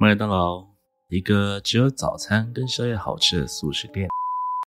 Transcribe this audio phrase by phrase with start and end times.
[0.00, 0.64] 麦当劳，
[1.08, 4.08] 一个只有早餐跟宵夜好吃的速食店。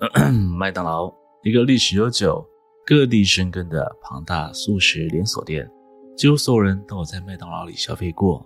[0.58, 1.12] 麦当劳，
[1.42, 2.42] 一个历史悠久、
[2.86, 5.70] 各地生根的庞大速食连锁店，
[6.16, 8.42] 几乎所有人都有在麦当劳里消费过。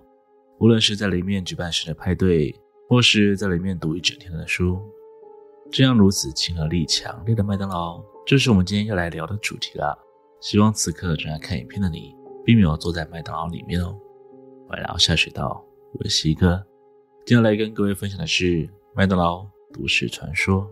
[0.59, 2.53] 无论是在里面举办生日派对，
[2.89, 4.77] 或是在里面读一整天的书，
[5.71, 9.97] 这样如此亲和力强烈的麦当劳，就是我们今天要来聊的主题了。
[10.41, 12.13] 希望此刻正在看影片的你，
[12.43, 13.97] 并没有坐在麦当劳里面哦。
[14.67, 16.61] 欢迎来到下水道，我是西哥。
[17.25, 20.69] 接下来跟各位分享的是麦当劳都市传说。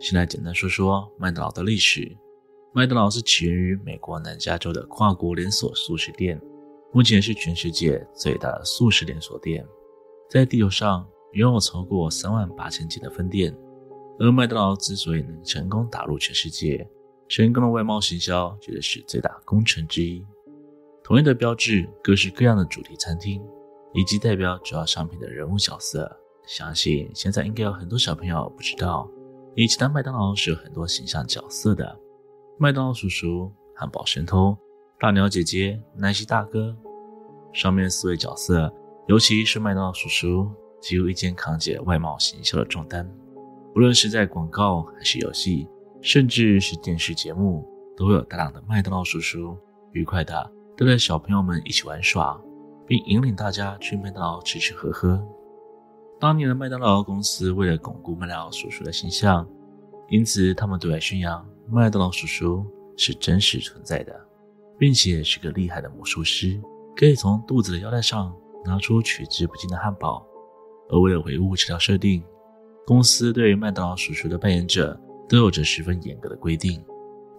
[0.00, 2.16] 先来简单说说麦当劳的历史。
[2.72, 6.40] 麦当劳是起源于美国南加州的跨国连锁速食店，
[6.92, 9.64] 目前是全世界最大的速食连锁店，
[10.28, 13.56] 在地球上拥有超过三万八千间的分店。
[14.18, 16.88] 而麦当劳之所以能成功打入全世界，
[17.28, 20.24] 成功的外贸行销绝对是最大功臣之一。
[21.04, 23.42] 统一的标志，各式各样的主题餐厅，
[23.94, 26.10] 以及代表主要商品的人物角色，
[26.46, 29.08] 相信现在应该有很多小朋友不知道，
[29.54, 31.98] 以前的麦当劳是有很多形象角色的：
[32.58, 34.56] 麦当劳叔叔、汉堡神偷、
[34.98, 36.76] 大鸟姐姐、奶昔大哥。
[37.52, 38.70] 上面四位角色，
[39.06, 40.50] 尤其是麦当劳叔叔，
[40.82, 43.10] 几乎一肩扛起外贸行销的重担。
[43.78, 45.68] 无论是在广告还是游戏，
[46.02, 47.64] 甚至是电视节目，
[47.96, 49.56] 都会有大量的麦当劳叔叔
[49.92, 52.36] 愉快的带着小朋友们一起玩耍，
[52.88, 55.24] 并引领大家去麦当劳吃吃喝喝。
[56.18, 59.48] 当年的麦当劳公司为了巩固麦当劳叔叔的形象，
[60.08, 64.12] 因此他们对外宣扬麦当劳叔叔是真实存在的，
[64.76, 66.60] 并且是个厉害的魔术师，
[66.96, 68.34] 可以从肚子的腰带上
[68.64, 70.26] 拿出取之不尽的汉堡。
[70.90, 72.24] 而为了维护这条设定，
[72.88, 74.98] 公司对于麦当劳叔叔的扮演者
[75.28, 76.82] 都有着十分严格的规定，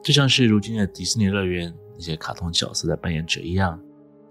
[0.04, 3.82] 就像是如今的迪士尼乐园那些卡通角色的扮演者一样，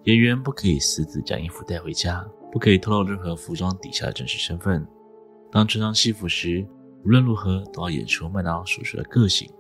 [0.05, 4.87] 演员不可以私自将衣服带回家，不可以透露任何服装底下的真实身份。
[5.51, 6.65] 当穿上戏服时，
[7.05, 9.51] 无论如何都要演出麦当劳叔叔的个性。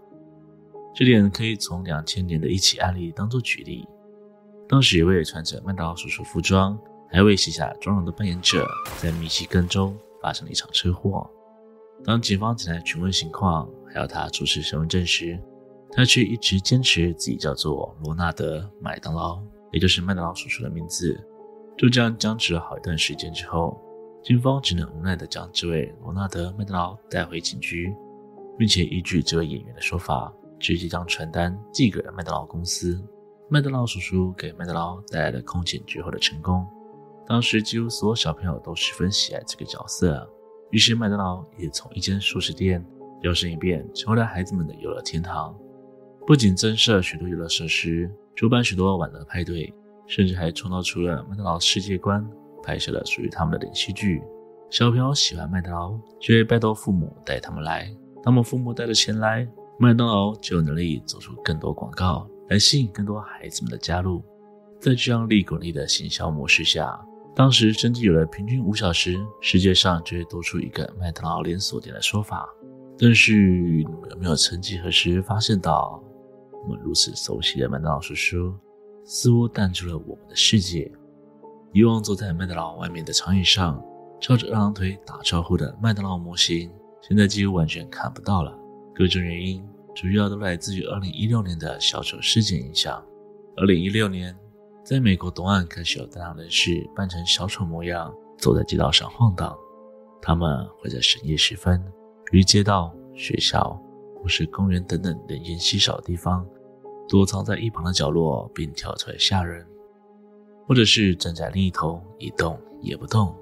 [0.94, 3.84] 这点可以从两千年的一起案例当做举例。
[4.68, 6.78] 当时一位穿着麦当劳叔叔服装，
[7.10, 8.64] 还未卸下妆容的扮演者，
[8.98, 11.28] 在密西根州发生了一场车祸。
[12.04, 15.38] 当警方前来询问情况，还要他出示身份证时，
[15.90, 19.42] 他却一直坚持自己叫做罗纳德·麦当劳，
[19.72, 21.18] 也就是麦当劳叔叔的名字。
[21.76, 23.80] 就这样僵持了好一段时间之后，
[24.22, 27.94] 警方只能无奈地将这位罗纳德·麦当劳带回警局，
[28.58, 33.00] 并且依据这位演员的说法，直接将传单寄给了麦当劳公司。
[33.48, 36.66] 麦当劳叔叔给麦当劳带来了空前绝后的成功，
[37.26, 40.28] 当时几乎所有小朋友都十分喜爱这个角色。
[40.70, 42.84] 于是，麦当劳也从一间素食店
[43.22, 45.56] 摇身一变，成为了孩子们的游乐天堂。
[46.26, 49.72] 不仅增设许多游乐设施，主办许多晚乐派对，
[50.06, 52.28] 甚至还创造出了麦当劳世界观，
[52.62, 54.22] 拍摄了属于他们的连续剧。
[54.70, 57.90] 小朋友喜欢麦当劳，就会拜托父母带他们来。
[58.22, 64.22] 他们父母带着钱来，麦当劳就有能力做出更多广告，来吸引更多孩子们的加入。
[64.78, 67.00] 在这样利滚利的行销模式下，
[67.38, 72.44] 当时甚至有了平均五小时，世界上就会多出一个麦当劳连锁店的说法。
[72.98, 76.02] 但是你们有没有曾几何时发现到，
[76.64, 78.52] 我们如此熟悉的麦当劳叔叔，
[79.04, 80.90] 似乎淡出了我们的世界？
[81.72, 83.80] 以往坐在麦当劳外面的长椅上，
[84.20, 86.68] 翘着二郎腿打招呼的麦当劳模型，
[87.00, 88.52] 现在几乎完全看不到了。
[88.92, 93.00] 各种原因，主要都来自于2016年的小丑事件影响。
[93.58, 94.36] 2016年。
[94.88, 99.54] 在美国东岸开始有大量人士扮成小丑模样，走在街道上晃荡。
[100.22, 101.84] 他们会在深夜时分，
[102.32, 103.78] 于街道、学校
[104.16, 106.48] 或是公园等等人烟稀少的地方，
[107.06, 109.62] 躲藏在一旁的角落，并跳出来吓人；
[110.66, 113.36] 或者是站在另一头一动也不动。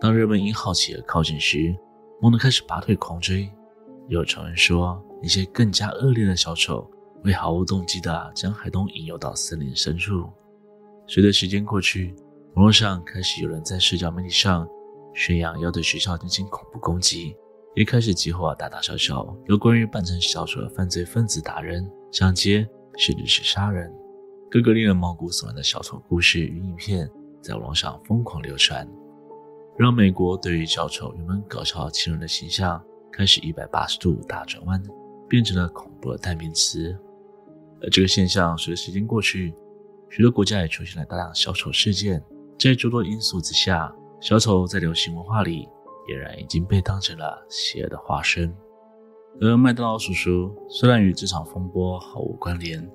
[0.00, 1.76] 当人们因好奇而靠近时，
[2.20, 3.48] 猛地开始拔腿狂追。
[4.08, 6.90] 有传闻说，一些更加恶劣的小丑
[7.22, 10.28] 会毫无动机地将孩童引诱到森林深处。
[11.08, 12.14] 随着时间过去，
[12.54, 14.68] 网络上开始有人在社交媒体上
[15.14, 17.36] 宣扬要对学校进行恐怖攻击，
[17.76, 22.68] 也开始激活大大小小有关于扮成小丑的犯罪分子打人、抢劫，
[22.98, 23.92] 甚至是杀人。
[24.50, 27.08] 各个令人毛骨悚然的小丑故事与影片
[27.40, 28.88] 在网络上疯狂流传，
[29.78, 32.82] 让美国对于小丑原本搞笑亲人的形象
[33.12, 34.82] 开始一百八十度大转弯，
[35.28, 36.98] 变成了恐怖的代名词。
[37.80, 39.54] 而这个现象随着时间过去，
[40.08, 42.22] 许多国家也出现了大量小丑事件，
[42.58, 45.68] 在诸多因素之下，小丑在流行文化里
[46.08, 48.54] 俨然已经被当成了邪恶的化身。
[49.40, 52.90] 而麦当劳叔叔虽然与这场风波毫无关联，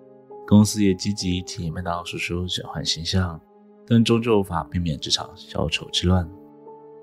[0.48, 3.40] 公司也积极替麦当劳叔叔转换形象，
[3.86, 6.28] 但终究无法避免这场小丑之乱。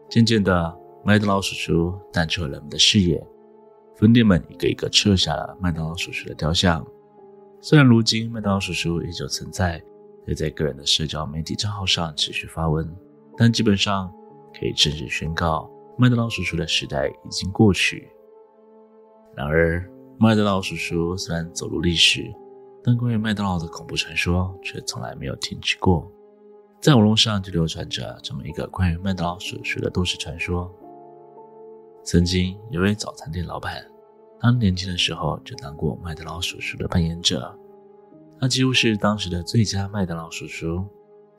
[0.09, 3.25] 渐渐的，麦当劳叔叔淡出了人们的视野，
[3.95, 6.85] 分店们一个一个撤下了麦当劳叔叔的雕像。
[7.61, 9.81] 虽然如今麦当劳叔叔依旧存在，
[10.27, 12.89] 也在个人的社交媒体账号上持续发文，
[13.37, 14.13] 但基本上
[14.59, 18.11] 可以正式宣告，麦当劳叔叔的时代已经过去。
[19.35, 19.89] 然而，
[20.19, 22.33] 麦当劳叔叔虽然走入历史，
[22.83, 26.11] 但关于麦当劳的恐怖传说却从来没有停止过。
[26.81, 30.73] 在网络上就流传着这么一个关于麦当劳叔叔的都市传说：
[32.05, 33.85] 曾经有位早餐店老板，
[34.41, 37.57] 他年轻的时候就当过麦当劳叔叔的扮演者，
[38.41, 40.85] 他几乎是当时的最佳麦当劳叔叔，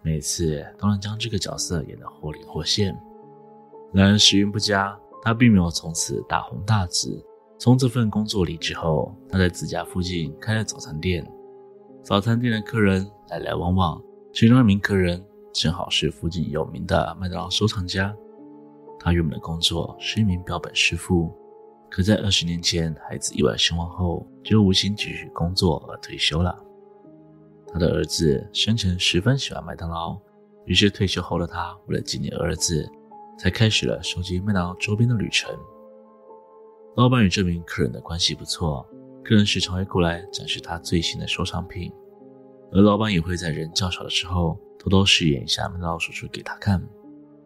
[0.01, 2.93] 每次都能将这个角色演得活灵活现。
[3.93, 7.25] 然而时运不佳，他并没有从此大红大紫。
[7.57, 11.25] 从这份工作离职后，他在自家附近开了早餐店。
[12.03, 14.01] 早餐店的客人来来往往，
[14.33, 15.21] 其中一名客人
[15.53, 18.15] 正好是附近有名的麦当劳收藏家。
[18.99, 21.33] 他原本的工作是一名标本师傅，
[21.89, 26.57] 可在二十年前孩子意外身亡后，就无心继续工作而退休了。
[27.71, 30.19] 他的儿子生前十分喜欢麦当劳，
[30.65, 32.89] 于是退休后的他为了纪念儿子，
[33.37, 35.55] 才开始了收集麦当劳周边的旅程。
[36.95, 38.85] 老板与这名客人的关系不错，
[39.23, 41.91] 客人时常会过来展示他最新的收藏品，
[42.71, 46.81] 而老板也会在人较少的时候偷偷试演一下麦当劳叔叔给他看。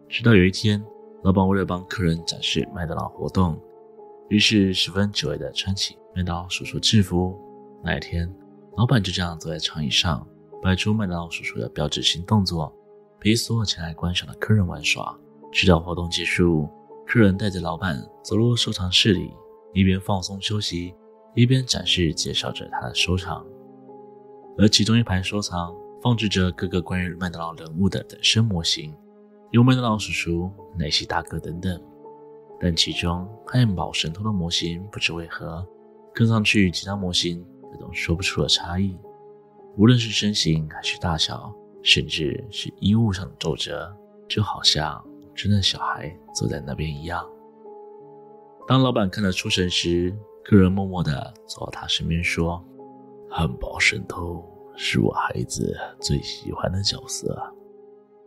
[0.08, 0.84] 直到有一天，
[1.24, 3.62] 老板为了帮客人展示麦当劳活动，
[4.30, 7.38] 于是十分久违地穿起麦当劳叔叔制服。
[7.84, 8.34] 那一天，
[8.76, 10.28] 老板就这样坐在长椅上，
[10.62, 12.74] 摆出麦当劳叔叔的标志性动作，
[13.20, 15.18] 陪所有前来观赏的客人玩耍。
[15.52, 16.68] 直到活动结束，
[17.06, 19.32] 客人带着老板走入收藏室里。
[19.76, 20.94] 一边放松休息，
[21.34, 23.44] 一边展示介绍着他的收藏。
[24.56, 28.96] 而其中一排收藏放置着各个关于麦当劳人物的等身模型，
[29.50, 31.82] 有麦当劳叔叔、奶昔大哥等等。
[32.60, 35.68] 但其中汉堡神偷的模型不知为何，
[36.14, 37.44] 看上去其他模型
[37.74, 38.98] 有种说不出的差异，
[39.76, 43.96] 无论是身形还是大小，甚至是衣物上的皱褶，
[44.28, 45.04] 就好像
[45.36, 47.28] 真的小孩坐在那边一样。
[48.68, 52.64] 当老板看得出神时，客人默默地走到他身边说
[53.30, 54.44] ：“汉堡神偷
[54.76, 57.38] 是我孩子最喜欢的角色，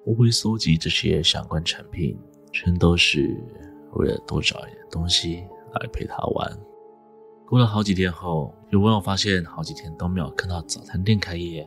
[0.05, 2.19] 我会搜集这些相关产品，
[2.53, 3.35] 全都是
[3.95, 5.47] 为了多找一点东西
[5.81, 6.59] 来陪他玩。”
[7.49, 11.65] 过了好几天后，有网友发现好几天都没有看到早餐店开业，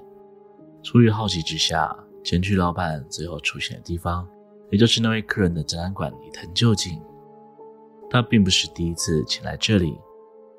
[0.84, 4.28] 出于好奇之下，前去老板最后出现的地方，
[4.72, 7.02] 也就是那位客人的展览馆一探究竟。
[8.10, 9.94] 他并不是第一次前来这里，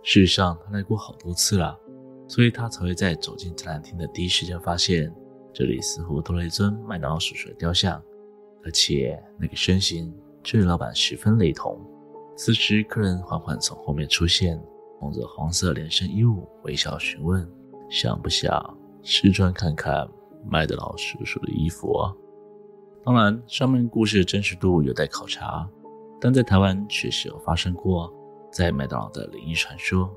[0.03, 1.79] 事实上他来过好多次了，
[2.27, 5.15] 所以他才会在走进展览厅的第一时间发现，
[5.53, 8.03] 这里似乎多了一尊麦当劳叔叔的雕像，
[8.65, 10.11] 而且那个身形
[10.43, 11.79] 却与老板十分雷同。
[12.39, 14.59] 此时，客人缓缓从后面出现，
[15.01, 17.49] 蒙着黄色连身衣物，微笑询问
[17.91, 20.09] ：“想不想试穿看看
[20.49, 22.13] 麦当劳叔叔的衣服啊？”
[23.05, 25.69] 当然，上面故事的真实度有待考察。
[26.23, 28.13] 但在台湾确实有发生过
[28.53, 30.15] 在麦当劳的灵异传说。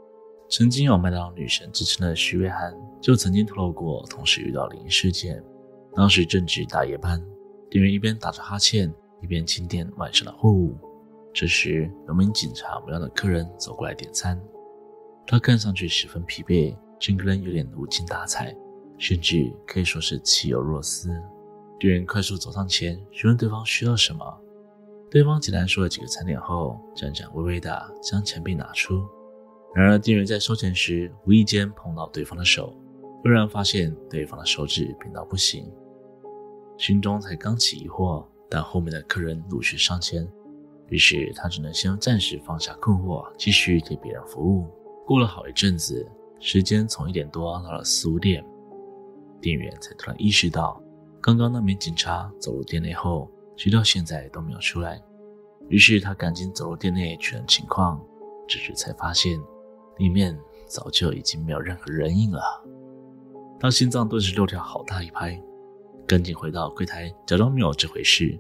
[0.50, 5.42] 曾经有麦当劳女神之称的徐瑞涵就曾经透露过，同时遇到灵异事件。
[5.96, 7.24] 当时正值大夜班，
[7.70, 10.76] 店员一边打着哈欠，一边清点晚上的货物。
[11.34, 14.38] 这时，有名警察模样的客人走过来点餐，
[15.26, 18.56] 他看上去十分疲惫，整个人有点无精打采，
[18.98, 21.10] 甚至可以说是气有若丝。
[21.80, 24.40] 店员快速走上前，询问对方需要什么。
[25.10, 27.70] 对方简单说了几个餐点后，颤颤巍巍地
[28.02, 29.06] 将钱币拿出。
[29.76, 32.76] 然而，店员在收钱时无意间碰到对方的手，
[33.24, 35.72] 突然发现对方的手指冰到不行，
[36.78, 40.28] 心中才刚起疑惑，但后面的客人陆续上前，
[40.90, 44.68] 于是他只能先暂时放下困惑，继续给别人服务。
[45.06, 48.44] 过了好一阵子，时间从一点多到了四五点，
[49.42, 50.82] 店员才突然意识到，
[51.22, 53.30] 刚刚那名警察走入店内后。
[53.56, 55.00] 直到现在都没有出来，
[55.70, 58.04] 于是他赶紧走入店内确认情况，
[58.48, 59.40] 这时才发现
[59.98, 62.42] 里面早就已经没有任何人影了。
[63.60, 65.40] 他心脏顿时漏跳好大一拍，
[66.08, 68.36] 赶紧回到柜台，假装没有这回事。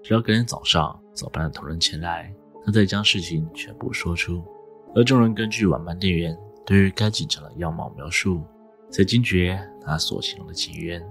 [0.00, 2.32] 直到隔天早上，早班的同仁前来，
[2.64, 4.44] 他才将事情全部说出。
[4.94, 8.42] 而众人根据晚班店员对于该警察的样貌描述，
[8.90, 11.02] 才惊觉他所形容的警员。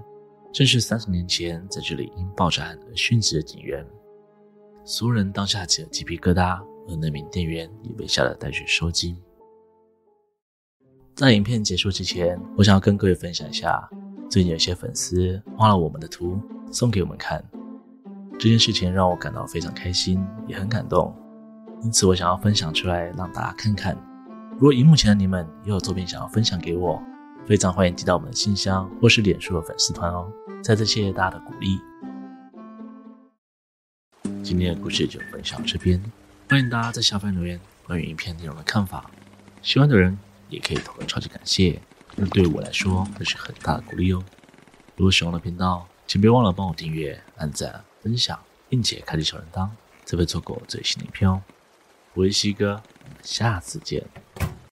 [0.52, 3.84] 正是三十年前在这里因爆炸案而殉职的警员，
[4.84, 9.16] 所有人当下起了鸡皮疙瘩，而那名店员也被吓得带去收惊。
[11.16, 13.88] 在影片结束之前，我想要跟各位分享一下，
[14.30, 16.38] 最近有些粉丝画了我们的图
[16.70, 17.42] 送给我们看，
[18.38, 21.14] 这件事情让我感到非常开心，也很感动，
[21.82, 23.96] 因此我想要分享出来让大家看看。
[24.52, 27.02] 如果荧幕前的你们也有作品想要分享给我，
[27.44, 30.30] 非常欢迎寄到我们的信箱或是脸书的粉丝团哦。
[30.62, 31.80] 再次谢谢大家的鼓励。
[34.44, 36.00] 今天的故事就分享到这边，
[36.48, 39.10] 欢迎大家在下方留言关于影片内容的看法，
[39.60, 40.16] 喜欢的人
[40.48, 41.80] 也可以投个超级感谢，
[42.14, 44.22] 那对我来说那是很大的鼓励哦。
[44.96, 49.68] 如果喜欢我的频道，请别忘了帮我订阅、按赞、分享，并且开启小铃铛，
[50.04, 51.42] 才不会错过最新的影片哦。
[52.14, 52.82] 我是西哥，
[53.22, 54.04] 下次见。